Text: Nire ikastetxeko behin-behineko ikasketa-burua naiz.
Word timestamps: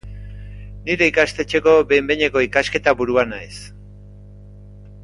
Nire 0.87 1.09
ikastetxeko 1.11 1.75
behin-behineko 1.91 2.43
ikasketa-burua 2.47 3.29
naiz. 3.31 3.55